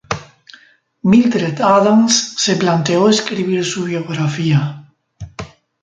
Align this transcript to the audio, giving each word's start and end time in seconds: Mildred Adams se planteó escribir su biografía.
Mildred 1.03 1.61
Adams 1.61 2.33
se 2.35 2.55
planteó 2.55 3.07
escribir 3.07 3.63
su 3.63 3.83
biografía. 3.83 4.91